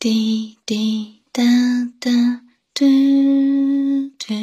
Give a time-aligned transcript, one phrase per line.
[0.00, 1.42] 滴滴答
[2.00, 2.10] 答
[2.72, 2.86] 嘟
[4.18, 4.34] 嘟。